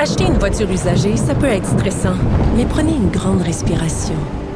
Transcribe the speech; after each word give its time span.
Acheter 0.00 0.26
une 0.26 0.38
voiture 0.38 0.70
usagée, 0.70 1.16
ça 1.16 1.34
peut 1.34 1.48
être 1.48 1.66
stressant, 1.66 2.14
mais 2.56 2.64
prenez 2.64 2.92
une 2.92 3.10
grande 3.10 3.42
respiration. 3.42 4.14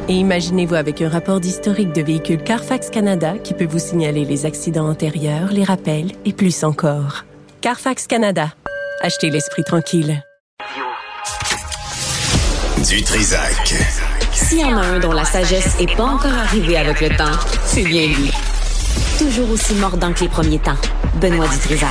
Et 0.09 0.13
imaginez-vous 0.13 0.77
avec 0.77 1.03
un 1.03 1.09
rapport 1.09 1.41
d'historique 1.41 1.93
de 1.93 2.01
véhicule 2.01 2.41
Carfax 2.41 2.91
Canada 2.91 3.35
qui 3.43 3.53
peut 3.53 3.67
vous 3.67 3.81
signaler 3.81 4.25
les 4.25 4.47
accidents 4.47 4.89
antérieurs, 4.89 5.51
les 5.51 5.65
rappels 5.65 6.13
et 6.25 6.33
plus 6.33 6.63
encore. 6.63 7.25
Carfax 7.61 8.07
Canada. 8.07 8.53
Achetez 9.01 9.31
l'esprit 9.31 9.65
tranquille. 9.65 10.23
Du 12.89 13.03
Trisac. 13.03 13.75
S'il 14.31 14.61
y 14.61 14.65
en 14.65 14.77
a 14.77 14.83
un 14.83 15.01
dont 15.01 15.11
la 15.11 15.25
sagesse 15.25 15.77
n'est 15.81 15.93
pas 15.97 16.05
encore 16.05 16.35
arrivée 16.35 16.77
avec 16.77 17.01
le 17.01 17.09
temps, 17.17 17.37
c'est 17.65 17.83
bien 17.83 18.07
lui. 18.07 18.31
Toujours 19.19 19.51
aussi 19.51 19.75
mordant 19.75 20.12
que 20.12 20.21
les 20.21 20.29
premiers 20.29 20.61
temps. 20.61 20.79
Benoît 21.21 21.49
Dutrisac. 21.49 21.89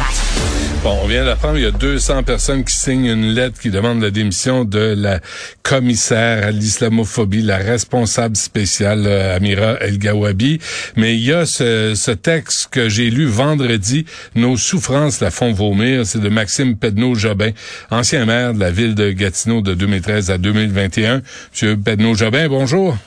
Bon, 0.83 0.97
on 1.03 1.05
vient 1.05 1.25
d'apprendre, 1.25 1.59
il 1.59 1.63
y 1.63 1.67
a 1.67 1.71
200 1.71 2.23
personnes 2.23 2.63
qui 2.63 2.73
signent 2.73 3.05
une 3.05 3.33
lettre 3.33 3.59
qui 3.59 3.69
demande 3.69 4.01
la 4.01 4.09
démission 4.09 4.65
de 4.65 4.95
la 4.97 5.19
commissaire 5.61 6.43
à 6.43 6.49
l'islamophobie, 6.49 7.43
la 7.43 7.57
responsable 7.57 8.35
spéciale 8.35 9.03
euh, 9.05 9.35
Amira 9.35 9.73
El 9.79 9.99
Gawabi. 9.99 10.59
Mais 10.95 11.15
il 11.15 11.23
y 11.23 11.33
a 11.33 11.45
ce, 11.45 12.11
texte 12.13 12.69
que 12.71 12.89
j'ai 12.89 13.11
lu 13.11 13.27
vendredi, 13.27 14.05
Nos 14.33 14.57
souffrances 14.57 15.19
la 15.21 15.29
font 15.29 15.53
vomir, 15.53 16.03
c'est 16.07 16.19
de 16.19 16.29
Maxime 16.29 16.75
Pedneau-Jobin, 16.75 17.51
ancien 17.91 18.25
maire 18.25 18.55
de 18.55 18.59
la 18.59 18.71
ville 18.71 18.95
de 18.95 19.11
Gatineau 19.11 19.61
de 19.61 19.75
2013 19.75 20.31
à 20.31 20.39
2021. 20.39 21.21
Monsieur 21.51 21.77
Pedneau-Jobin, 21.77 22.47
bonjour. 22.49 22.97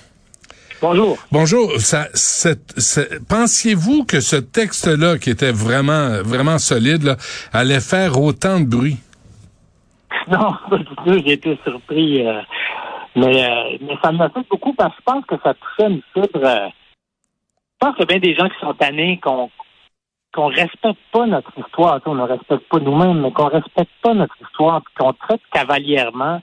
Bonjour. 0.80 1.19
Bonjour. 1.30 1.72
Ça, 1.78 2.06
pensiez-vous 3.28 4.05
que 4.05 4.20
ce 4.20 4.36
texte-là, 4.36 5.19
qui 5.19 5.30
était 5.30 5.53
vraiment, 5.53 6.22
vraiment 6.22 6.58
solide, 6.58 7.03
là, 7.05 7.17
allait 7.53 7.80
faire 7.80 8.20
autant 8.20 8.61
de 8.61 8.67
bruit? 8.67 8.98
Non, 10.28 10.55
pas 10.70 10.78
du 10.78 10.84
tout. 10.84 11.22
J'ai 11.25 11.33
été 11.33 11.58
surpris. 11.64 12.27
Euh, 12.27 12.41
mais, 13.17 13.45
euh, 13.45 13.78
mais 13.80 13.97
ça 14.02 14.12
m'a 14.12 14.28
fait 14.30 14.47
beaucoup 14.50 14.75
parce 14.75 14.95
que 14.95 15.00
je 15.00 15.12
pense 15.12 15.25
que 15.27 15.36
ça 15.42 15.55
touchait 15.55 15.91
une 15.91 16.02
fibre. 16.12 16.45
Euh, 16.45 16.69
je 16.69 17.78
pense 17.86 17.97
qu'il 17.97 18.00
y 18.00 18.14
a 18.14 18.19
bien 18.19 18.19
des 18.19 18.34
gens 18.34 18.48
qui 18.48 18.58
sont 18.61 18.75
tannés 18.75 19.20
qu'on 19.22 19.50
qu'on 20.33 20.48
respecte 20.48 20.98
pas 21.12 21.27
notre 21.27 21.52
histoire. 21.56 22.00
On 22.06 22.17
ne 22.17 22.22
respecte 22.22 22.69
pas 22.69 22.80
nous-mêmes, 22.80 23.20
mais 23.20 23.30
qu'on 23.30 23.47
respecte 23.47 23.92
pas 24.02 24.14
notre 24.14 24.34
histoire, 24.42 24.83
qu'on 24.98 25.12
traite 25.12 25.41
cavalièrement 25.52 26.42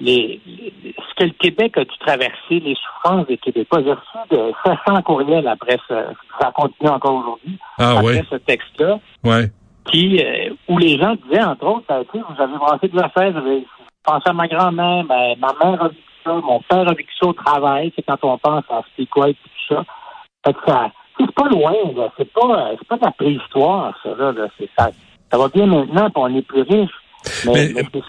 les, 0.00 0.40
ce 0.46 1.14
que 1.16 1.24
le 1.24 1.30
Québec 1.38 1.76
a 1.76 1.84
dû 1.84 1.98
traverser, 1.98 2.60
les 2.60 2.76
souffrances 2.76 3.26
des 3.26 3.36
Québécois. 3.38 3.82
J'ai 3.82 3.92
reçu 3.92 4.18
de 4.30 4.52
500 4.64 5.02
courriels 5.02 5.48
après 5.48 5.78
ce, 5.88 5.94
ça 6.40 6.52
continue 6.54 6.90
encore 6.90 7.16
aujourd'hui, 7.16 7.58
ah, 7.78 7.98
après 7.98 8.24
ce 8.30 8.36
texte-là, 8.36 9.00
ouais. 9.24 9.50
qui, 9.86 10.22
euh, 10.22 10.50
où 10.68 10.78
les 10.78 10.98
gens 10.98 11.16
disaient, 11.26 11.42
entre 11.42 11.66
autres, 11.66 12.04
vous 12.12 12.42
avez 12.42 12.56
brassé 12.56 12.88
de 12.88 12.98
affaires, 12.98 13.32
j'avais 13.32 13.64
pensé 14.04 14.28
à 14.28 14.32
ma 14.32 14.46
grand-mère, 14.46 15.04
ben, 15.04 15.34
ma 15.38 15.52
mère 15.62 15.82
a 15.82 15.88
vécu 15.88 16.02
ça, 16.24 16.32
mon 16.34 16.60
père 16.60 16.88
a 16.88 16.94
vécu 16.94 17.12
ça 17.20 17.26
au 17.26 17.32
travail, 17.32 17.92
c'est 17.96 18.02
quand 18.02 18.18
on 18.22 18.38
pense 18.38 18.64
à 18.70 18.82
ce 18.96 19.04
quoi 19.04 19.30
et 19.30 19.34
tout 19.34 19.74
ça. 19.74 19.84
Fait 20.46 20.54
que 20.54 20.60
ça, 20.66 20.90
c'est 21.18 21.32
pas 21.32 21.48
loin, 21.48 21.74
là. 21.96 22.12
C'est 22.16 22.32
pas, 22.32 22.70
c'est 22.78 22.86
pas 22.86 22.96
de 22.96 23.04
la 23.04 23.10
préhistoire, 23.10 23.94
ça, 24.02 24.10
là. 24.16 24.32
C'est, 24.58 24.70
ça, 24.78 24.90
ça 25.30 25.38
va 25.38 25.48
bien 25.48 25.66
maintenant, 25.66 26.10
puis 26.10 26.22
on 26.22 26.34
est 26.36 26.42
plus 26.42 26.62
riche. 26.62 26.90
Mais, 27.46 27.72
mais, 27.74 27.82
ces 27.92 28.00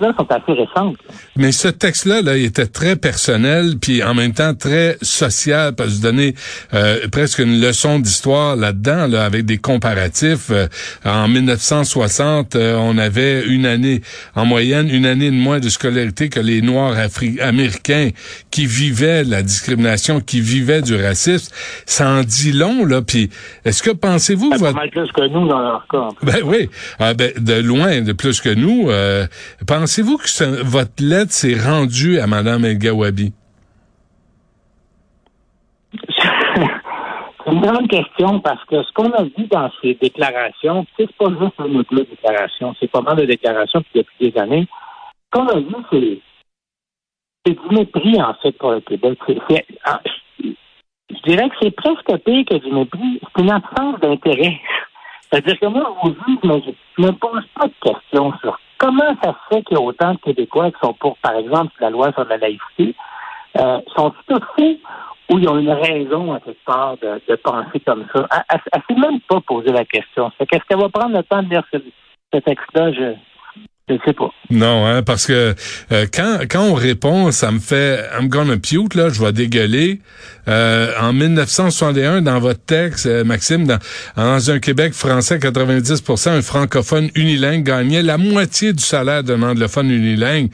là 0.00 0.12
sont 0.16 0.30
assez 0.30 0.52
récentes. 0.52 0.96
Mais 1.36 1.52
ce 1.52 1.68
texte-là, 1.68 2.22
là, 2.22 2.36
il 2.36 2.44
était 2.44 2.66
très 2.66 2.96
personnel, 2.96 3.74
puis 3.80 4.02
en 4.02 4.14
même 4.14 4.32
temps 4.32 4.54
très 4.54 4.96
social, 5.02 5.74
parce 5.74 5.90
que 5.90 5.94
vous 5.96 6.02
donnez 6.02 6.34
euh, 6.74 7.08
presque 7.10 7.38
une 7.38 7.60
leçon 7.60 7.98
d'histoire 7.98 8.56
là-dedans, 8.56 9.06
là, 9.06 9.24
avec 9.24 9.44
des 9.44 9.58
comparatifs. 9.58 10.50
Euh, 10.50 10.66
en 11.04 11.28
1960, 11.28 12.56
euh, 12.56 12.76
on 12.76 12.98
avait 12.98 13.44
une 13.46 13.66
année, 13.66 14.02
en 14.34 14.44
moyenne, 14.44 14.88
une 14.90 15.06
année 15.06 15.30
de 15.30 15.36
moins 15.36 15.60
de 15.60 15.68
scolarité 15.68 16.28
que 16.28 16.40
les 16.40 16.60
Noirs 16.60 16.96
américains 17.40 18.10
qui 18.50 18.66
vivaient 18.66 19.24
la 19.24 19.42
discrimination, 19.42 20.20
qui 20.20 20.40
vivaient 20.40 20.82
du 20.82 20.96
racisme. 20.96 21.52
Ça 21.86 22.08
en 22.08 22.22
dit 22.22 22.52
long, 22.52 22.84
là. 22.84 23.02
Puis, 23.02 23.30
est-ce 23.64 23.82
que 23.82 23.90
pensez-vous... 23.90 24.50
Votre... 24.50 24.74
Mal 24.74 24.90
plus 24.90 25.10
que 25.12 25.28
nous, 25.28 25.46
dans 25.46 25.60
leur 25.60 25.86
cas. 25.88 26.08
Ben 26.22 26.40
oui, 26.44 26.68
ah, 26.98 27.14
ben, 27.14 27.32
de 27.38 27.54
loin, 27.54 28.00
de 28.00 28.12
plus 28.12 28.40
que 28.40 28.55
nous. 28.56 28.90
Euh, 28.90 29.26
pensez-vous 29.66 30.16
que 30.16 30.62
votre 30.62 31.02
lettre 31.02 31.32
s'est 31.32 31.58
rendue 31.58 32.18
à 32.18 32.26
Mme 32.26 32.64
El 32.64 32.78
Gawabi? 32.78 33.32
C'est 37.46 37.52
une 37.52 37.60
grande 37.60 37.88
question 37.88 38.40
parce 38.40 38.64
que 38.64 38.82
ce 38.82 38.92
qu'on 38.92 39.12
a 39.12 39.22
vu 39.22 39.46
dans 39.48 39.70
ces 39.80 39.94
déclarations, 39.94 40.84
c'est 40.98 41.08
pas 41.16 41.26
juste 41.28 41.54
une 41.60 41.76
autre 41.76 41.94
déclaration, 41.94 42.74
c'est 42.80 42.90
pas 42.90 43.02
mal 43.02 43.14
de 43.18 43.24
déclarations 43.24 43.84
depuis 43.94 44.32
des 44.32 44.40
années. 44.40 44.66
Ce 44.66 45.38
qu'on 45.38 45.46
a 45.46 45.60
vu, 45.60 45.76
c'est, 45.92 46.18
c'est 47.46 47.52
du 47.52 47.74
mépris, 47.76 48.20
en 48.20 48.34
fait, 48.42 48.50
pour 48.58 48.72
le 48.72 48.80
Québec. 48.80 49.16
Ah, 49.84 50.00
je 50.42 51.22
dirais 51.24 51.48
que 51.48 51.54
c'est 51.62 51.70
presque 51.70 52.24
pire 52.24 52.44
que 52.50 52.56
du 52.56 52.72
mépris. 52.72 53.20
C'est 53.22 53.42
une 53.42 53.50
absence 53.52 54.00
d'intérêt. 54.00 54.60
C'est-à-dire 55.36 55.60
que 55.60 55.66
moi, 55.66 55.94
mais 56.44 56.62
je 56.62 57.02
ne 57.02 57.06
me 57.08 57.12
pose 57.12 57.44
pas 57.54 57.66
de 57.66 57.74
questions 57.82 58.32
sur 58.40 58.58
comment 58.78 59.14
ça 59.22 59.32
se 59.32 59.54
fait 59.54 59.62
qu'il 59.64 59.76
y 59.76 59.80
a 59.80 59.82
autant 59.82 60.14
de 60.14 60.18
Québécois 60.18 60.70
qui 60.70 60.78
sont 60.82 60.94
pour, 60.94 61.18
par 61.18 61.36
exemple, 61.36 61.72
la 61.78 61.90
loi 61.90 62.10
sur 62.12 62.24
la 62.24 62.38
laïcité. 62.38 62.94
Euh, 63.58 63.80
sont 63.96 64.12
tout 64.28 64.40
faits 64.56 64.78
ou 65.30 65.38
ils 65.38 65.48
ont 65.48 65.58
une 65.58 65.70
raison, 65.70 66.34
à 66.34 66.40
quelque 66.40 66.64
part, 66.64 66.96
de, 66.98 67.36
penser 67.36 67.80
comme 67.86 68.06
ça? 68.14 68.26
Elle 68.50 68.60
ne 68.74 68.80
s'est 68.94 69.00
même 69.00 69.20
pas 69.20 69.40
posé 69.40 69.72
la 69.72 69.84
question. 69.84 70.30
Qu'est-ce 70.38 70.64
qu'elle 70.68 70.80
va 70.80 70.88
prendre 70.88 71.16
le 71.16 71.22
temps 71.22 71.42
de 71.42 71.50
lire 71.50 71.64
ce, 71.72 71.78
ce 72.32 72.38
texte-là? 72.38 72.92
Je, 72.92 73.14
je 73.88 73.94
sais 74.04 74.12
pas. 74.14 74.30
Non, 74.50 74.84
hein, 74.84 75.02
parce 75.02 75.26
que 75.26 75.54
euh, 75.92 76.06
quand 76.12 76.40
quand 76.50 76.64
on 76.64 76.74
répond, 76.74 77.30
ça 77.30 77.52
me 77.52 77.60
fait 77.60 78.04
I'm 78.18 78.28
gonna 78.28 78.56
puke 78.56 78.94
là, 78.94 79.10
je 79.10 79.22
vais 79.22 79.32
dégueuler. 79.32 80.00
Euh, 80.48 80.92
en 81.00 81.12
1961, 81.12 82.22
dans 82.22 82.40
votre 82.40 82.64
texte, 82.64 83.06
euh, 83.06 83.22
Maxime, 83.22 83.66
dans, 83.66 83.78
dans, 84.16 84.50
un 84.50 84.58
Québec 84.58 84.92
français 84.92 85.38
90%, 85.38 86.30
un 86.30 86.42
francophone 86.42 87.10
unilingue 87.14 87.64
gagnait 87.64 88.02
la 88.02 88.18
moitié 88.18 88.72
du 88.72 88.82
salaire 88.82 89.22
d'un 89.22 89.42
anglophone 89.42 89.90
unilingue. 89.90 90.50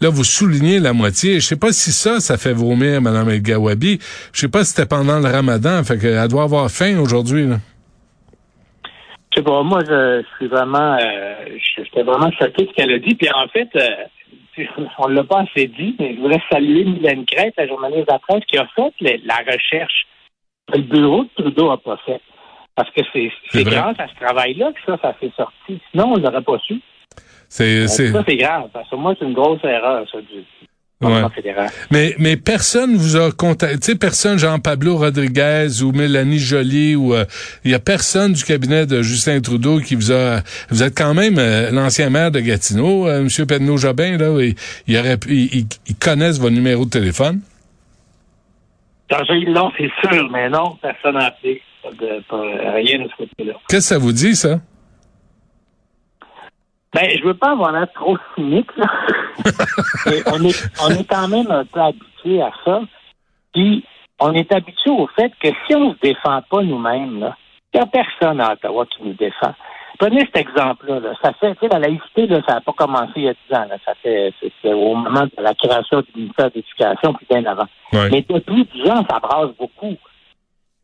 Là, 0.00 0.10
vous 0.10 0.24
soulignez 0.24 0.78
la 0.78 0.92
moitié. 0.92 1.40
Je 1.40 1.46
sais 1.46 1.56
pas 1.56 1.72
si 1.72 1.92
ça, 1.92 2.20
ça 2.20 2.36
fait 2.36 2.52
vomir 2.52 3.02
Mme 3.02 3.30
El 3.30 3.42
Gawabi. 3.42 3.98
Je 4.32 4.40
sais 4.40 4.48
pas 4.48 4.62
si 4.62 4.70
c'était 4.70 4.86
pendant 4.86 5.18
le 5.18 5.28
Ramadan. 5.28 5.82
Fait 5.82 5.98
qu'elle 5.98 6.28
doit 6.28 6.44
avoir 6.44 6.70
faim 6.70 6.98
aujourd'hui. 7.00 7.48
Là 7.48 7.58
moi, 9.64 9.80
je, 9.86 10.22
suis 10.36 10.46
vraiment, 10.46 10.96
euh, 11.00 11.34
j'étais 11.76 12.02
vraiment 12.02 12.30
choqué 12.32 12.64
de 12.64 12.68
ce 12.68 12.74
qu'elle 12.74 12.92
a 12.92 12.98
dit. 12.98 13.14
Puis 13.14 13.28
en 13.32 13.48
fait, 13.48 13.68
euh, 13.76 14.64
on 14.98 15.08
l'a 15.08 15.24
pas 15.24 15.40
assez 15.42 15.66
dit, 15.68 15.94
mais 15.98 16.14
je 16.14 16.20
voudrais 16.20 16.42
saluer 16.50 16.84
Mylène 16.84 17.24
Crête, 17.26 17.54
la 17.56 17.66
journaliste 17.66 18.08
de 18.08 18.12
la 18.12 18.18
presse, 18.18 18.44
qui 18.46 18.58
a 18.58 18.66
fait 18.74 19.20
la 19.24 19.36
recherche 19.52 20.06
le 20.74 20.82
bureau 20.82 21.24
de 21.24 21.28
Trudeau 21.36 21.70
n'a 21.70 21.76
pas 21.76 21.98
fait. 22.04 22.20
Parce 22.74 22.90
que 22.90 23.00
c'est, 23.12 23.64
grâce 23.64 23.98
à 23.98 24.06
ce 24.06 24.14
travail-là 24.14 24.72
que 24.72 24.78
ça, 24.86 24.98
ça 25.02 25.14
s'est 25.20 25.32
sorti. 25.36 25.80
Sinon, 25.90 26.12
on 26.12 26.16
l'aurait 26.16 26.42
pas 26.42 26.58
su. 26.60 26.80
C'est, 27.48 27.88
Ça, 27.88 28.22
c'est 28.26 28.36
grave. 28.36 28.68
Parce 28.72 28.88
que 28.88 28.96
moi, 28.96 29.14
c'est 29.18 29.24
une 29.24 29.34
grosse 29.34 29.64
erreur, 29.64 30.06
ça, 30.12 30.20
du, 30.20 30.44
mais, 31.00 32.14
mais 32.18 32.36
personne 32.36 32.96
vous 32.96 33.16
a 33.16 33.30
contacté, 33.30 33.94
personne, 33.94 34.36
Jean-Pablo 34.36 34.96
Rodriguez 34.96 35.82
ou 35.82 35.92
Mélanie 35.92 36.40
Joly 36.40 36.96
ou 36.96 37.14
il 37.14 37.20
euh, 37.20 37.24
y 37.64 37.74
a 37.74 37.78
personne 37.78 38.32
du 38.32 38.42
cabinet 38.42 38.84
de 38.84 39.00
Justin 39.02 39.40
Trudeau 39.40 39.78
qui 39.78 39.94
vous 39.94 40.10
a, 40.10 40.40
vous 40.70 40.82
êtes 40.82 40.98
quand 40.98 41.14
même 41.14 41.38
euh, 41.38 41.70
l'ancien 41.70 42.10
maire 42.10 42.32
de 42.32 42.40
Gatineau, 42.40 43.06
euh, 43.06 43.22
Monsieur 43.22 43.46
Pedneau 43.46 43.76
Jobin 43.76 44.18
là, 44.18 44.42
il, 44.42 44.54
il 44.88 44.98
aurait, 44.98 45.18
ils, 45.28 45.66
connaissent 46.00 46.40
votre 46.40 46.54
numéro 46.54 46.84
de 46.84 46.90
téléphone? 46.90 47.40
Non, 49.10 49.70
c'est 49.78 49.90
sûr, 50.02 50.28
mais 50.30 50.50
non, 50.50 50.76
personne 50.82 51.14
n'a 51.14 51.26
appelé. 51.26 51.62
rien 51.84 52.98
de 52.98 53.08
ce 53.08 53.16
côté-là. 53.16 53.54
Qu'est-ce 53.68 53.88
que 53.88 53.94
ça 53.94 53.98
vous 53.98 54.12
dit, 54.12 54.34
ça? 54.34 54.60
Ben, 56.98 57.16
je 57.16 57.24
veux 57.24 57.34
pas 57.34 57.52
avoir 57.52 57.70
l'air 57.70 57.86
trop 57.94 58.16
cynique, 58.34 58.76
là. 58.76 58.86
on, 60.32 60.44
est, 60.44 60.68
on 60.82 60.90
est 60.90 61.08
quand 61.08 61.28
même 61.28 61.48
un 61.48 61.64
peu 61.64 61.80
habitué 61.80 62.42
à 62.42 62.50
ça. 62.64 62.80
Puis, 63.54 63.84
on 64.18 64.32
est 64.32 64.52
habitué 64.52 64.90
au 64.90 65.06
fait 65.14 65.30
que 65.40 65.48
si 65.48 65.76
on 65.76 65.92
se 65.92 65.98
défend 66.02 66.42
pas 66.50 66.62
nous-mêmes, 66.62 67.20
là, 67.20 67.36
il 67.72 67.76
n'y 67.76 67.82
a 67.84 67.86
personne 67.86 68.40
à 68.40 68.54
Ottawa 68.54 68.84
qui 68.86 69.04
nous 69.04 69.12
défend. 69.12 69.54
prenez 70.00 70.22
cet 70.22 70.38
exemple-là. 70.38 70.98
Là. 70.98 71.12
Ça 71.22 71.32
fait, 71.34 71.54
tu 71.54 71.60
sais, 71.60 71.68
la 71.68 71.78
laïcité, 71.78 72.26
là, 72.26 72.40
ça 72.48 72.54
n'a 72.54 72.60
pas 72.62 72.72
commencé 72.72 73.12
il 73.14 73.22
y 73.24 73.28
a 73.28 73.34
10 73.48 73.56
ans. 73.56 73.66
Là. 73.68 73.76
Ça 73.84 73.94
fait, 74.02 74.34
c'est 74.40 74.72
au 74.72 74.96
moment 74.96 75.26
de 75.26 75.40
la 75.40 75.54
création 75.54 76.00
du 76.00 76.08
ministère 76.16 76.50
d'éducation, 76.50 77.14
puis 77.14 77.26
bien 77.30 77.44
avant. 77.46 77.68
Ouais. 77.92 78.08
Mais 78.10 78.24
depuis 78.28 78.66
10 78.74 78.90
ans, 78.90 79.06
ça 79.08 79.20
brasse 79.20 79.50
beaucoup. 79.56 79.94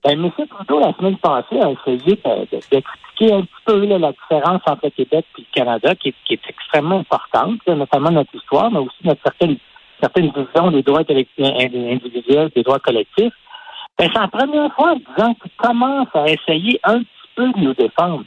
Ben, 0.05 0.23
M. 0.23 0.31
Trudeau, 0.49 0.81
la 0.81 0.93
semaine 0.95 1.17
passée, 1.17 1.61
a 1.61 1.71
essayé 1.71 2.17
de- 2.17 2.45
de- 2.57 2.61
d'expliquer 2.71 3.33
un 3.33 3.41
petit 3.43 3.63
peu 3.65 3.87
là, 3.87 3.99
la 3.99 4.13
différence 4.13 4.61
entre 4.67 4.81
le 4.85 4.91
Québec 4.91 5.25
et 5.39 5.41
le 5.41 5.47
Canada, 5.55 5.95
qui 5.95 6.09
est, 6.11 6.15
qui 6.27 6.35
est 6.35 6.43
extrêmement 6.49 6.99
importante, 7.01 7.61
là, 7.67 7.75
notamment 7.75 8.11
notre 8.11 8.35
histoire, 8.35 8.71
mais 8.71 8.81
aussi 8.81 8.97
notre 9.05 9.23
certaine, 9.23 9.57
certaines 10.01 10.31
visions 10.31 10.71
des 10.73 10.83
droits 10.83 11.03
individuels, 11.09 12.51
des 12.55 12.63
droits 12.63 12.81
collectifs. 12.81 13.33
Ben, 13.99 14.11
c'est 14.13 14.21
la 14.21 14.29
première 14.29 14.73
fois 14.75 14.93
en 14.93 14.97
disant 14.97 15.35
qu'il 15.35 15.51
commence 15.57 16.09
à 16.15 16.27
essayer 16.27 16.79
un 16.85 16.99
petit 16.99 17.29
peu 17.37 17.53
de 17.53 17.59
nous 17.61 17.75
défendre. 17.75 18.25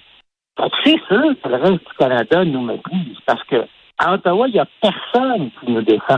Que 0.58 0.64
c'est 0.84 0.98
sûr 1.08 1.36
que 1.44 1.50
le 1.50 1.56
reste 1.58 1.74
du 1.88 1.94
Canada 2.00 2.44
nous 2.44 2.62
méprise, 2.62 3.18
parce 3.26 3.44
que 3.44 3.68
à 4.00 4.14
Ottawa, 4.14 4.48
il 4.48 4.54
n'y 4.54 4.60
a 4.60 4.66
personne 4.82 5.52
qui 5.60 5.72
nous 5.72 5.82
défend. 5.82 6.18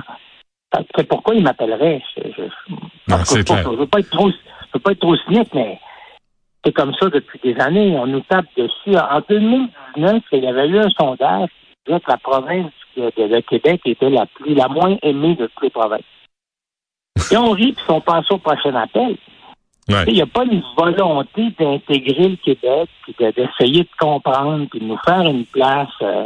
C'est 0.95 1.07
pourquoi 1.07 1.33
il 1.35 1.43
m'appellerait. 1.43 2.01
Je, 2.15 2.43
Non. 3.07 3.17
Je 3.65 3.69
ne 3.71 3.75
veux 3.75 3.87
pas 3.87 3.99
être 3.99 4.09
trop, 4.11 4.29
je 4.69 4.77
veux 4.77 4.81
pas 4.81 4.91
être 4.91 4.99
trop 4.99 5.15
cynique, 5.17 5.53
mais 5.53 5.79
c'est 6.63 6.73
comme 6.73 6.93
ça 6.95 7.09
depuis 7.09 7.39
des 7.43 7.59
années. 7.59 7.97
On 7.97 8.07
nous 8.07 8.21
tape 8.21 8.45
dessus. 8.55 8.95
En 8.97 9.21
2019, 9.27 10.23
il 10.31 10.43
y 10.43 10.47
avait 10.47 10.67
eu 10.67 10.79
un 10.79 10.89
sondage 10.89 11.49
qui 11.49 11.91
disait 11.91 11.99
que 11.99 12.11
la 12.11 12.17
province 12.17 12.71
de, 12.97 13.39
Québec 13.41 13.81
était 13.85 14.09
la 14.09 14.25
plus, 14.25 14.53
la 14.53 14.67
moins 14.67 14.97
aimée 15.01 15.35
de 15.35 15.47
toutes 15.47 15.63
les 15.63 15.69
provinces. 15.69 16.01
Et 17.31 17.37
on 17.37 17.51
rit, 17.51 17.73
puis 17.73 17.85
on 17.89 18.01
passe 18.01 18.29
au 18.31 18.37
prochain 18.37 18.75
appel. 18.75 19.17
Ouais. 19.89 20.03
Il 20.07 20.13
n'y 20.13 20.21
a 20.21 20.27
pas 20.27 20.43
une 20.43 20.63
volonté 20.77 21.49
d'intégrer 21.57 22.29
le 22.29 22.35
Québec, 22.35 22.89
puis 23.03 23.15
de- 23.19 23.31
d'essayer 23.31 23.83
de 23.83 23.89
comprendre, 23.99 24.67
puis 24.69 24.79
de 24.79 24.85
nous 24.85 24.99
faire 25.03 25.21
une 25.21 25.45
place. 25.45 25.89
euh, 26.01 26.25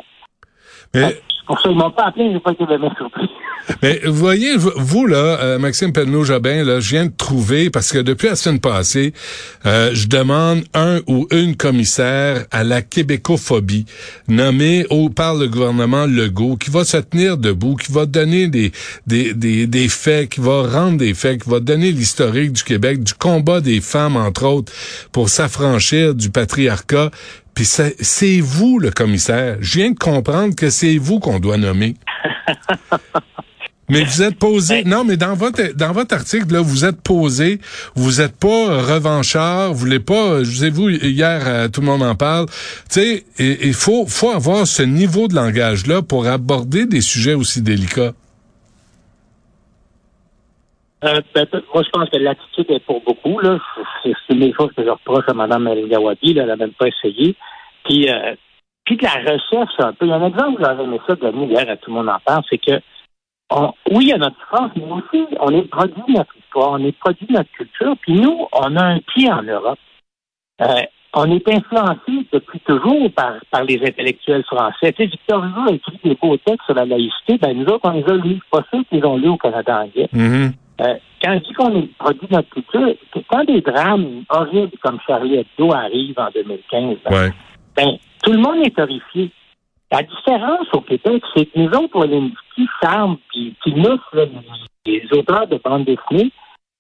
Mais, 0.94 1.16
pour 1.46 1.60
ça 1.60 1.70
qu'ils 1.70 1.78
m'ont 1.78 1.92
pas 1.92 2.06
appelé, 2.06 2.32
j'ai 2.32 2.40
pas 2.40 2.52
été 2.52 2.64
vraiment 2.64 2.94
surpris. 2.96 3.30
mais 3.82 4.02
vous 4.06 4.14
voyez, 4.14 4.56
vous, 4.58 5.06
là, 5.08 5.40
euh, 5.42 5.60
Maxime 5.60 5.92
Penneau-Jobin, 5.92 6.64
là, 6.64 6.80
je 6.80 6.90
viens 6.90 7.06
de 7.06 7.14
trouver, 7.16 7.70
parce 7.70 7.92
que 7.92 7.98
depuis 7.98 8.28
la 8.28 8.36
semaine 8.36 8.60
passée, 8.60 9.14
euh, 9.66 9.92
je 9.94 10.08
demande 10.08 10.64
un 10.74 11.00
ou 11.08 11.28
une 11.32 11.56
commissaire 11.56 12.46
à 12.52 12.64
la 12.64 12.82
québécophobie, 12.82 13.86
nommé 14.28 14.86
au, 14.90 15.10
par 15.10 15.36
le 15.36 15.48
gouvernement 15.48 16.06
Legault, 16.06 16.58
qui 16.58 16.70
va 16.70 16.84
se 16.86 16.98
tenir 16.98 17.38
debout, 17.38 17.76
qui 17.76 17.92
va 17.92 18.06
donner 18.06 18.48
des, 18.48 18.72
des, 19.08 19.34
des, 19.34 19.68
des 19.68 19.90
faits, 19.90 20.30
qui 20.30 20.42
va 20.42 20.64
rendre 20.64 20.98
des 20.98 21.14
faits, 21.14 21.44
qui 21.44 21.50
va 21.50 21.60
donner 21.60 21.92
l'historique 21.92 22.54
du 22.54 22.64
Québec, 22.64 23.04
du 23.04 23.14
combat 23.14 23.62
des 23.62 23.82
femmes, 23.82 24.16
entre 24.16 24.46
autres, 24.46 24.74
pour 25.12 25.30
s'affranchir 25.30 26.16
du 26.16 26.30
patriarcat. 26.30 27.12
Puis 27.54 27.66
c'est 27.66 27.96
c'est 28.00 28.40
vous, 28.40 28.80
le 28.80 28.92
commissaire. 28.92 29.58
Je 29.62 29.80
viens 29.80 29.92
de 29.92 29.98
comprendre 29.98 30.56
que 30.56 30.70
c'est 30.70 30.98
vous 30.98 31.20
qu'on 31.20 31.40
doit 31.40 31.58
nommer. 31.58 31.96
Mais 33.90 34.06
vous 34.06 34.22
êtes 34.22 34.40
posé, 34.40 34.86
non, 34.86 35.04
mais 35.04 35.18
dans 35.18 35.36
votre 35.36 35.76
dans 35.76 35.92
votre 35.92 36.16
article 36.16 36.54
là, 36.54 36.62
vous 36.62 36.86
êtes 36.86 37.02
posé, 37.02 37.60
vous 37.96 38.22
êtes 38.22 38.36
pas 38.36 38.82
revanchard, 38.82 39.74
vous 39.74 39.80
voulez 39.80 40.00
pas, 40.00 40.44
je 40.44 40.50
vous 40.50 40.66
ai 40.66 40.70
vu 40.70 40.98
hier, 40.98 41.42
euh, 41.46 41.68
tout 41.68 41.82
le 41.82 41.88
monde 41.88 42.02
en 42.02 42.16
parle. 42.16 42.46
Tu 42.90 43.02
sais, 43.02 43.26
il 43.40 43.58
il 43.62 43.74
faut 43.74 44.06
faut 44.08 44.32
avoir 44.32 44.66
ce 44.66 44.84
niveau 44.84 45.28
de 45.28 45.36
langage 45.36 45.86
là 45.86 46.02
pour 46.02 46.28
aborder 46.28 46.86
des 46.86 47.02
sujets 47.02 47.34
aussi 47.34 47.62
délicats. 47.62 48.14
Euh, 51.04 51.22
ben, 51.36 51.48
moi, 51.74 51.84
je 51.84 51.90
pense 51.90 52.10
que 52.10 52.18
l'attitude 52.18 52.72
est 52.72 52.86
pour 52.86 53.02
beaucoup. 53.02 53.40
Là. 53.40 53.60
C'est 54.04 54.14
une 54.30 54.40
des 54.40 54.54
choses 54.54 54.72
que 54.76 54.84
je 54.84 54.90
reproche 54.90 55.26
à 55.28 55.34
Mme 55.34 55.68
El 55.68 55.90
elle 55.92 56.46
n'a 56.46 56.56
même 56.56 56.72
pas 56.72 56.88
essayé. 56.88 57.36
Puis, 57.84 58.10
euh, 58.10 58.36
puis 58.86 58.98
la 59.02 59.32
recherche, 59.32 59.74
un 59.80 59.94
peu. 59.94 60.06
Il 60.06 60.10
y 60.10 60.14
a 60.14 60.16
un 60.16 60.28
exemple 60.28 60.58
que 60.58 60.64
j'aurais 60.64 60.84
aimé 60.84 61.00
ça 61.08 61.16
donner 61.16 61.46
hier 61.46 61.70
à 61.70 61.78
tout 61.78 61.90
le 61.90 61.96
monde 61.96 62.10
en 62.10 62.20
parle, 62.24 62.44
c'est 62.50 62.58
que 62.58 62.80
oui, 63.92 64.06
il 64.06 64.08
y 64.08 64.14
a 64.14 64.18
notre 64.18 64.40
France, 64.48 64.72
mais 64.76 64.84
aussi, 64.84 65.28
on 65.40 65.50
est 65.52 65.68
produit 65.70 66.02
de 66.08 66.14
notre 66.14 66.36
histoire, 66.38 66.72
on 66.72 66.84
est 66.84 66.98
produit 66.98 67.28
de 67.28 67.34
notre 67.34 67.52
culture. 67.52 67.96
Puis 68.02 68.14
nous, 68.14 68.48
on 68.52 68.76
a 68.76 68.84
un 68.84 69.00
pied 69.00 69.32
en 69.32 69.44
Europe. 69.44 69.80
Euh, 70.62 70.82
on 71.16 71.30
est 71.30 71.48
influencé 71.48 72.26
depuis 72.32 72.60
toujours 72.62 73.12
par, 73.14 73.34
par 73.52 73.64
les 73.64 73.80
intellectuels 73.86 74.44
français. 74.46 74.92
Tu 74.94 75.04
sais, 75.04 75.06
Victor 75.06 75.46
Hugo 75.46 75.62
a 75.70 75.74
écrit 75.74 76.00
des 76.04 76.16
beaux 76.16 76.38
textes 76.38 76.66
sur 76.66 76.74
la 76.74 76.86
laïcité. 76.86 77.38
Ben, 77.38 77.56
nous 77.56 77.66
autres, 77.66 77.82
on 77.84 77.92
les 77.92 78.06
a 78.06 78.14
lus. 78.14 78.40
Pas 78.50 78.64
ceux 78.72 78.84
qu'ils 78.86 79.06
ont 79.06 79.18
lus 79.18 79.30
au 79.30 79.38
Canada 79.38 79.84
anglais. 79.84 80.10
Mhm. 80.12 80.54
Euh, 80.84 80.96
quand 81.24 81.34
je 81.36 81.40
dis 81.40 81.54
qu'on 81.54 81.88
produit 81.98 82.28
notre 82.30 82.50
culture, 82.50 82.94
quand 83.30 83.44
des 83.46 83.62
drames 83.62 84.24
horribles 84.30 84.78
comme 84.82 85.00
Charlie 85.08 85.38
Hebdo 85.38 85.74
arrivent 85.74 86.20
en 86.20 86.30
2015, 86.34 86.98
ben, 87.06 87.12
Ouais. 87.16 87.32
ben, 87.78 87.98
tout 88.24 88.32
le 88.34 88.40
monde 88.40 88.66
est 88.66 88.78
horrifié. 88.80 89.32
La 89.92 90.02
différence 90.02 90.68
au 90.74 90.82
Québec, 90.82 91.24
c'est 91.36 91.46
que 91.46 91.60
nous 91.60 91.70
autres, 91.70 91.92
on 91.96 92.04
est 92.04 92.18
une 92.18 92.32
petite 92.32 93.22
qui, 93.32 93.56
qui 93.64 93.74
nous, 93.74 93.98
là, 94.14 94.26
les, 94.86 95.08
auteurs 95.14 95.48
de 95.48 95.58
bande 95.64 95.86
dessinée, 95.86 96.32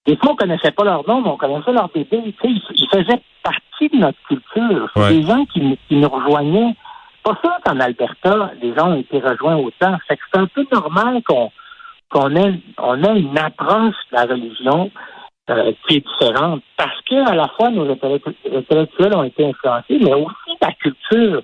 des 0.05 0.17
fois, 0.17 0.31
on 0.33 0.35
connaissait 0.35 0.71
pas 0.71 0.83
leur 0.83 1.07
nom, 1.07 1.21
mais 1.21 1.29
on 1.29 1.37
connaissait 1.37 1.71
leur 1.71 1.87
bébé. 1.89 2.21
Ils, 2.43 2.61
ils 2.75 2.87
faisaient 2.91 3.21
partie 3.41 3.87
de 3.89 3.97
notre 3.97 4.17
culture. 4.27 4.89
C'est 4.95 5.01
Ouais. 5.01 5.13
des 5.15 5.23
gens 5.23 5.45
qui, 5.45 5.61
nous- 5.61 5.77
qui 5.87 5.95
nous 5.95 6.09
rejoignaient. 6.09 6.75
Pas 7.23 7.37
sûr 7.41 7.53
qu'en 7.63 7.79
Alberta, 7.79 8.51
les 8.61 8.75
gens 8.75 8.91
ont 8.91 8.99
été 8.99 9.19
rejoints 9.19 9.55
autant. 9.55 9.95
C'est 10.09 10.19
un 10.33 10.47
peu 10.47 10.65
normal 10.73 11.21
qu'on 11.23 11.51
qu'on 12.13 12.35
on 12.77 13.03
ait 13.03 13.19
une 13.19 13.37
approche 13.37 13.95
de 14.11 14.15
la 14.15 14.25
religion 14.25 14.91
euh, 15.49 15.73
qui 15.87 15.97
est 15.97 16.05
différente. 16.07 16.61
Parce 16.77 17.01
que 17.09 17.15
à 17.27 17.35
la 17.35 17.47
fois, 17.49 17.69
nos 17.71 17.89
intellect- 17.91 18.27
intellectuels 18.55 19.15
ont 19.15 19.23
été 19.23 19.47
influencés, 19.47 19.97
mais 19.99 20.13
aussi 20.13 20.51
la 20.61 20.71
culture, 20.73 21.41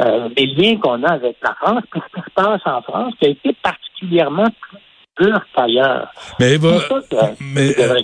euh, 0.00 0.28
les 0.36 0.46
liens 0.46 0.78
qu'on 0.78 1.02
a 1.02 1.12
avec 1.14 1.36
la 1.42 1.54
France, 1.54 1.82
puis 1.90 2.00
ce 2.08 2.20
qui 2.20 2.24
se 2.24 2.30
passe 2.34 2.60
en 2.64 2.80
France, 2.82 3.12
qui 3.18 3.26
a 3.26 3.30
été 3.30 3.52
particulièrement 3.62 4.46
plus 5.16 5.26
dur 5.26 5.40
qu'ailleurs. 5.54 6.08
Mais, 7.40 7.74
euh, 7.78 8.00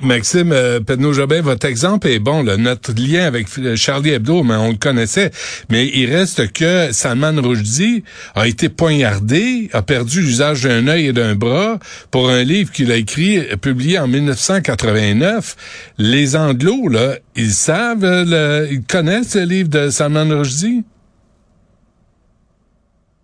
Maxime 0.00 0.52
euh, 0.52 0.80
Penneau-Jobin, 0.80 1.40
votre 1.42 1.66
exemple 1.66 2.06
est 2.08 2.20
bon. 2.20 2.42
Là. 2.44 2.56
Notre 2.56 2.92
lien 2.92 3.24
avec 3.26 3.46
euh, 3.58 3.74
Charlie 3.74 4.10
Hebdo, 4.10 4.42
mais 4.44 4.54
on 4.54 4.70
le 4.70 4.76
connaissait. 4.76 5.30
Mais 5.70 5.86
il 5.92 6.14
reste 6.14 6.52
que 6.52 6.92
Salman 6.92 7.40
Rushdie 7.42 8.04
a 8.36 8.46
été 8.46 8.68
poignardé, 8.68 9.68
a 9.72 9.82
perdu 9.82 10.20
l'usage 10.20 10.62
d'un 10.62 10.86
œil 10.86 11.06
et 11.06 11.12
d'un 11.12 11.34
bras 11.34 11.78
pour 12.12 12.30
un 12.30 12.44
livre 12.44 12.70
qu'il 12.70 12.92
a 12.92 12.96
écrit, 12.96 13.38
euh, 13.38 13.56
publié 13.56 13.98
en 13.98 14.06
1989. 14.06 15.56
Les 15.98 16.36
Anglos, 16.36 16.88
là, 16.88 17.16
ils 17.34 17.50
savent, 17.50 18.04
euh, 18.04 18.24
le- 18.24 18.72
ils 18.72 18.84
connaissent 18.84 19.34
le 19.36 19.44
livre 19.44 19.68
de 19.68 19.88
Salman 19.90 20.28
Rushdie? 20.28 20.84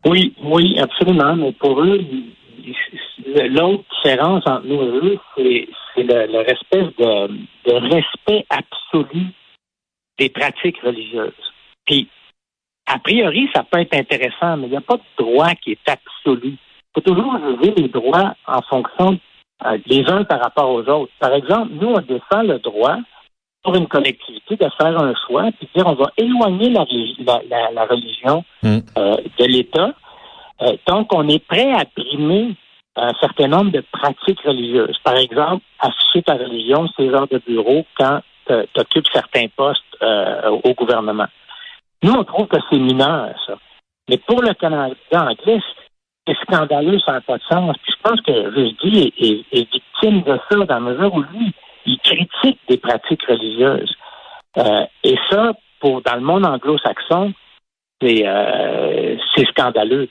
Oui, 0.06 0.34
oui, 0.44 0.78
absolument. 0.78 1.36
Mais 1.36 1.52
pour 1.52 1.80
eux, 1.82 1.98
l'autre 3.50 3.84
différence 4.04 4.42
entre 4.46 4.66
nous 4.66 4.82
et 4.82 4.86
eux, 5.14 5.18
c'est 5.36 5.68
c'est 5.94 6.02
le, 6.02 6.26
le 6.26 6.38
respect 6.38 6.82
de, 6.98 7.28
de 7.66 7.94
respect 7.94 8.46
absolu 8.50 9.26
des 10.18 10.28
pratiques 10.28 10.80
religieuses. 10.82 11.32
Puis, 11.86 12.08
a 12.86 12.98
priori, 12.98 13.48
ça 13.54 13.62
peut 13.64 13.80
être 13.80 13.94
intéressant, 13.94 14.56
mais 14.56 14.66
il 14.66 14.70
n'y 14.70 14.76
a 14.76 14.80
pas 14.80 14.96
de 14.96 15.02
droit 15.24 15.54
qui 15.62 15.72
est 15.72 15.88
absolu. 15.88 16.56
Il 16.56 16.58
faut 16.94 17.00
toujours 17.00 17.36
juger 17.38 17.72
les 17.76 17.88
droits 17.88 18.34
en 18.46 18.62
fonction 18.62 19.18
euh, 19.64 19.78
les 19.86 20.04
uns 20.08 20.24
par 20.24 20.40
rapport 20.40 20.70
aux 20.70 20.82
autres. 20.88 21.12
Par 21.18 21.32
exemple, 21.34 21.70
nous, 21.80 21.88
on 21.88 22.00
défend 22.00 22.42
le 22.42 22.58
droit 22.58 22.96
pour 23.62 23.74
une 23.76 23.86
collectivité 23.88 24.56
de 24.56 24.68
faire 24.78 24.98
un 25.00 25.14
choix, 25.26 25.50
puis 25.58 25.68
dire 25.74 25.86
on 25.86 25.94
va 25.94 26.10
éloigner 26.18 26.68
la, 26.70 26.82
relig- 26.84 27.16
la, 27.24 27.40
la- 27.48 27.70
la 27.72 27.84
religion 27.86 28.44
Mm. 28.62 28.78
euh, 28.98 29.16
de 29.38 29.44
l'État. 29.46 29.94
Euh, 30.62 30.76
donc, 30.86 31.12
on 31.14 31.26
est 31.28 31.44
prêt 31.44 31.72
à 31.72 31.84
primer 31.86 32.54
un 32.96 33.12
certain 33.20 33.48
nombre 33.48 33.72
de 33.72 33.82
pratiques 33.92 34.40
religieuses. 34.42 34.98
Par 35.02 35.16
exemple, 35.16 35.64
afficher 35.80 36.22
ta 36.22 36.34
religion, 36.34 36.88
c'est 36.96 37.10
genre 37.10 37.28
de 37.28 37.38
bureau 37.46 37.84
quand 37.98 38.20
tu 38.46 38.54
occupes 38.76 39.06
certains 39.12 39.46
postes 39.56 39.82
euh, 40.02 40.50
au 40.62 40.74
gouvernement. 40.74 41.26
Nous, 42.02 42.12
on 42.12 42.24
trouve 42.24 42.46
que 42.46 42.58
c'est 42.70 42.78
mineur, 42.78 43.34
ça. 43.46 43.54
Mais 44.08 44.18
pour 44.18 44.42
le 44.42 44.52
Canada 44.54 44.94
anglais, 45.12 45.60
c'est 46.26 46.36
scandaleux, 46.42 46.98
ça 47.00 47.12
n'a 47.12 47.20
pas 47.20 47.38
de 47.38 47.42
sens. 47.44 47.76
Puis 47.82 47.92
je 47.96 48.02
pense 48.02 48.20
que 48.20 48.32
Rushdie 48.54 49.12
est, 49.18 49.72
victime 49.72 50.22
de 50.22 50.38
ça 50.48 50.56
dans 50.56 50.74
la 50.74 50.80
mesure 50.80 51.14
où 51.14 51.22
lui, 51.22 51.52
il 51.86 51.98
critique 51.98 52.60
des 52.68 52.76
pratiques 52.76 53.24
religieuses. 53.26 53.94
Euh, 54.58 54.84
et 55.02 55.16
ça, 55.30 55.52
pour 55.80 56.02
dans 56.02 56.14
le 56.14 56.20
monde 56.20 56.46
anglo-saxon, 56.46 57.32
c'est 58.00 58.26
euh, 58.26 59.16
c'est 59.34 59.46
scandaleux. 59.48 60.08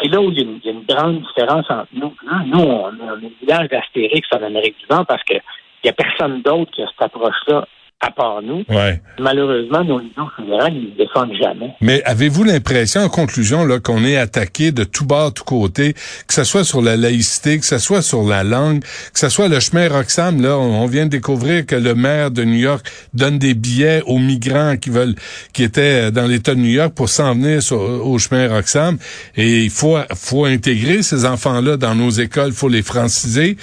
C'est 0.00 0.08
là 0.08 0.20
où 0.20 0.30
il 0.30 0.38
y, 0.38 0.40
a 0.40 0.44
une, 0.44 0.60
il 0.62 0.66
y 0.66 0.68
a 0.68 0.72
une 0.72 0.84
grande 0.84 1.22
différence 1.22 1.70
entre 1.70 1.88
nous. 1.92 2.14
Nous, 2.46 2.58
on 2.58 2.86
a 2.86 3.12
un 3.12 3.20
village 3.40 3.68
d'Astérix 3.68 4.28
en 4.32 4.42
Amérique 4.42 4.76
du 4.78 4.86
Nord 4.90 5.06
parce 5.06 5.22
qu'il 5.24 5.40
n'y 5.84 5.90
a 5.90 5.92
personne 5.92 6.42
d'autre 6.42 6.70
qui 6.72 6.82
a 6.82 6.86
cette 6.86 7.02
approche-là 7.02 7.66
à 8.00 8.10
part 8.10 8.42
nous. 8.42 8.62
Ouais. 8.68 9.00
Malheureusement, 9.18 9.82
nos 9.82 9.98
leaders 9.98 10.30
fédéraux, 10.36 10.68
ils 10.68 10.90
ne 10.90 10.96
défendent 10.96 11.32
jamais. 11.40 11.70
Mais 11.80 12.02
avez-vous 12.04 12.44
l'impression, 12.44 13.00
en 13.00 13.08
conclusion, 13.08 13.64
là, 13.64 13.80
qu'on 13.80 14.04
est 14.04 14.18
attaqué 14.18 14.70
de 14.70 14.84
tout 14.84 15.06
bas, 15.06 15.30
tout 15.34 15.44
côté, 15.44 15.94
que 16.28 16.34
ce 16.34 16.44
soit 16.44 16.64
sur 16.64 16.82
la 16.82 16.96
laïcité, 16.96 17.58
que 17.58 17.64
ce 17.64 17.78
soit 17.78 18.02
sur 18.02 18.22
la 18.24 18.44
langue, 18.44 18.82
que 18.82 19.18
ce 19.18 19.30
soit 19.30 19.48
le 19.48 19.60
chemin 19.60 19.88
Roxham, 19.88 20.42
là, 20.42 20.58
on 20.58 20.86
vient 20.86 21.06
de 21.06 21.10
découvrir 21.10 21.64
que 21.64 21.74
le 21.74 21.94
maire 21.94 22.30
de 22.30 22.44
New 22.44 22.58
York 22.58 22.86
donne 23.14 23.38
des 23.38 23.54
billets 23.54 24.02
aux 24.06 24.18
migrants 24.18 24.76
qui 24.76 24.90
veulent, 24.90 25.14
qui 25.54 25.62
étaient 25.62 26.10
dans 26.10 26.26
l'État 26.26 26.54
de 26.54 26.60
New 26.60 26.66
York 26.72 26.92
pour 26.94 27.08
s'en 27.08 27.34
venir 27.34 27.60
au 27.72 28.18
chemin 28.18 28.48
Roxham. 28.48 28.98
Et 29.36 29.62
il 29.64 29.70
faut, 29.70 29.96
faut 30.14 30.44
intégrer 30.44 31.02
ces 31.02 31.24
enfants-là 31.24 31.78
dans 31.78 31.94
nos 31.94 32.10
écoles, 32.10 32.48
il 32.48 32.54
faut 32.54 32.68
les 32.68 32.82
franciser. 32.82 33.56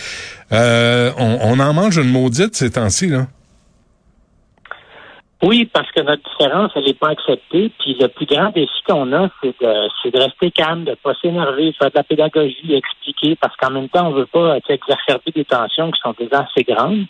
Euh, 0.52 1.12
on, 1.18 1.38
on 1.42 1.60
en 1.60 1.74
mange 1.74 1.98
une 1.98 2.10
maudite 2.10 2.56
ces 2.56 2.72
temps-ci, 2.72 3.08
là. 3.08 3.28
Oui, 5.43 5.65
parce 5.65 5.91
que 5.91 6.01
notre 6.01 6.23
différence, 6.29 6.71
elle 6.75 6.85
n'est 6.85 6.93
pas 6.93 7.09
acceptée. 7.09 7.69
Puis 7.79 7.97
le 8.00 8.07
plus 8.07 8.25
grand 8.25 8.50
défi 8.51 8.81
qu'on 8.88 9.12
a, 9.12 9.29
c'est 9.41 9.53
de, 9.62 10.09
de 10.09 10.17
rester 10.17 10.51
calme, 10.51 10.85
de 10.85 10.91
ne 10.91 10.95
pas 10.95 11.13
s'énerver, 11.21 11.73
faire 11.73 11.89
de 11.89 11.95
la 11.97 12.03
pédagogie, 12.03 12.73
expliquer, 12.73 13.35
parce 13.35 13.55
qu'en 13.57 13.71
même 13.71 13.89
temps, 13.89 14.07
on 14.07 14.12
ne 14.12 14.19
veut 14.19 14.25
pas 14.25 14.57
exacerber 14.69 15.31
des 15.35 15.43
tensions 15.43 15.91
qui 15.91 16.00
sont 16.01 16.15
déjà 16.17 16.47
assez 16.50 16.63
grandes. 16.63 17.05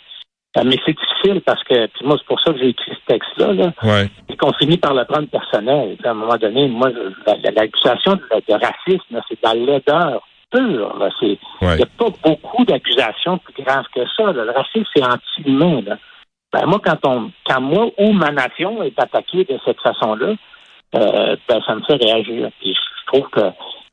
Euh, 0.57 0.61
mais 0.65 0.77
c'est 0.85 0.95
difficile 0.95 1.41
parce 1.41 1.63
que, 1.63 1.87
puis 1.87 2.05
moi, 2.05 2.15
c'est 2.19 2.27
pour 2.27 2.39
ça 2.39 2.53
que 2.53 2.59
j'ai 2.59 2.69
écrit 2.69 2.91
ce 2.91 3.13
texte-là, 3.13 3.53
là, 3.53 3.73
ouais. 3.83 4.09
et 4.29 4.37
qu'on 4.37 4.53
finit 4.53 4.77
par 4.77 4.93
le 4.93 5.03
prendre 5.05 5.27
personnel. 5.27 5.97
à 6.03 6.11
un 6.11 6.13
moment 6.13 6.37
donné, 6.37 6.67
moi, 6.67 6.89
l'accusation 7.25 8.13
de, 8.13 8.21
de, 8.47 8.53
racisme, 8.53 9.21
c'est 9.27 9.35
de 9.35 9.47
la 9.47 9.53
laideur 9.55 10.21
pure. 10.51 11.09
Il 11.23 11.37
n'y 11.61 11.81
a 11.81 11.87
pas 11.97 12.09
beaucoup 12.23 12.65
d'accusations 12.65 13.39
plus 13.39 13.63
graves 13.63 13.85
que 13.95 14.01
ça. 14.15 14.31
Le 14.31 14.51
racisme, 14.51 14.85
c'est 14.95 15.03
anti-humain. 15.03 15.97
Ben, 16.53 16.67
moi, 16.67 16.79
quand 16.83 16.99
on, 17.05 17.31
quand 17.47 17.61
moi 17.61 17.87
ou 17.97 18.11
ma 18.11 18.31
nation 18.31 18.83
est 18.83 18.97
attaquée 18.99 19.43
de 19.43 19.59
cette 19.65 19.81
façon-là, 19.81 20.35
euh, 20.95 21.35
ben, 21.49 21.61
ça 21.65 21.75
me 21.75 21.81
fait 21.81 21.95
réagir. 21.95 22.49
Puis 22.61 22.75
je 22.75 23.11
trouve 23.11 23.27
que 23.29 23.41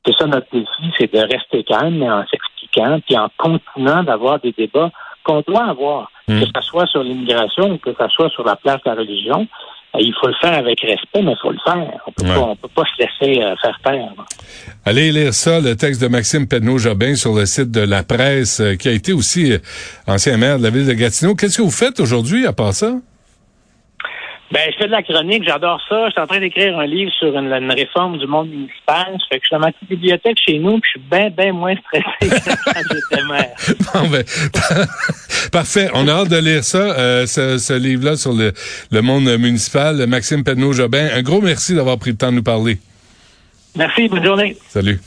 c'est 0.04 0.16
ça 0.18 0.26
notre 0.26 0.46
défi, 0.52 0.92
c'est 0.98 1.12
de 1.12 1.20
rester 1.20 1.64
calme, 1.64 1.96
mais 1.96 2.10
en 2.10 2.24
s'expliquant, 2.26 3.00
puis 3.06 3.18
en 3.18 3.28
continuant 3.38 4.02
d'avoir 4.02 4.38
des 4.40 4.52
débats 4.52 4.90
qu'on 5.24 5.42
doit 5.46 5.64
avoir, 5.64 6.10
mmh. 6.28 6.40
que 6.40 6.46
ce 6.46 6.62
soit 6.62 6.86
sur 6.86 7.02
l'immigration 7.02 7.72
ou 7.72 7.78
que 7.78 7.94
ce 7.98 8.08
soit 8.08 8.28
sur 8.30 8.44
la 8.44 8.56
place 8.56 8.82
de 8.84 8.90
la 8.90 8.94
religion. 8.94 9.46
Euh, 9.94 9.98
il 10.00 10.14
faut 10.20 10.28
le 10.28 10.34
faire 10.40 10.54
avec 10.54 10.80
respect, 10.80 11.22
mais 11.22 11.32
il 11.32 11.38
faut 11.40 11.50
le 11.50 11.58
faire. 11.64 11.86
On 12.06 12.12
peut, 12.12 12.26
pas, 12.26 12.38
on 12.38 12.56
peut 12.56 12.68
pas 12.74 12.82
se 12.84 13.02
laisser 13.02 13.42
euh, 13.42 13.54
faire 13.60 13.78
taire. 13.84 14.08
Allez 14.84 15.10
lire 15.12 15.34
ça, 15.34 15.60
le 15.60 15.76
texte 15.76 16.00
de 16.00 16.08
Maxime 16.08 16.46
Penneau-Jobin 16.46 17.16
sur 17.16 17.34
le 17.34 17.46
site 17.46 17.70
de 17.70 17.80
la 17.80 18.02
presse, 18.02 18.60
euh, 18.60 18.76
qui 18.76 18.88
a 18.88 18.92
été 18.92 19.12
aussi 19.12 19.52
ancien 20.06 20.36
maire 20.36 20.58
de 20.58 20.62
la 20.62 20.70
ville 20.70 20.86
de 20.86 20.92
Gatineau. 20.92 21.34
Qu'est-ce 21.34 21.58
que 21.58 21.62
vous 21.62 21.70
faites 21.70 22.00
aujourd'hui 22.00 22.46
à 22.46 22.52
part 22.52 22.72
ça? 22.72 22.94
Ben, 24.52 24.62
je 24.72 24.78
fais 24.78 24.86
de 24.86 24.90
la 24.90 25.02
chronique, 25.02 25.44
j'adore 25.46 25.80
ça. 25.88 26.06
Je 26.06 26.10
suis 26.10 26.20
en 26.20 26.26
train 26.26 26.40
d'écrire 26.40 26.76
un 26.76 26.86
livre 26.86 27.12
sur 27.12 27.38
une, 27.38 27.52
une, 27.52 27.70
réforme 27.70 28.18
du 28.18 28.26
monde 28.26 28.48
municipal. 28.48 29.06
Ça 29.12 29.26
fait 29.30 29.38
que 29.38 29.44
je 29.44 29.46
suis 29.46 29.54
dans 29.54 29.60
ma 29.60 29.70
petite 29.70 29.88
bibliothèque 29.88 30.38
chez 30.44 30.58
nous, 30.58 30.80
puis 30.80 30.90
je 30.92 31.00
suis 31.00 31.08
bien, 31.08 31.30
bien 31.30 31.52
moins 31.52 31.74
stressé 31.76 32.04
que 32.20 32.72
quand 32.72 32.80
j'étais 32.90 33.24
maire. 33.24 33.50
Bon, 33.94 34.08
ben, 34.08 34.24
parfait. 35.52 35.88
On 35.94 36.08
a 36.08 36.12
hâte 36.12 36.30
de 36.30 36.38
lire 36.38 36.64
ça, 36.64 36.78
euh, 36.78 37.26
ce, 37.26 37.58
ce 37.58 37.74
livre-là 37.74 38.16
sur 38.16 38.32
le, 38.32 38.52
le, 38.90 39.02
monde 39.02 39.24
municipal. 39.38 40.04
Maxime 40.08 40.42
Penneau-Jobin, 40.42 41.10
un 41.14 41.22
gros 41.22 41.40
merci 41.40 41.74
d'avoir 41.74 41.98
pris 41.98 42.10
le 42.10 42.16
temps 42.16 42.32
de 42.32 42.36
nous 42.36 42.42
parler. 42.42 42.78
Merci, 43.76 44.08
bonne 44.08 44.24
journée. 44.24 44.56
Salut. 44.68 44.98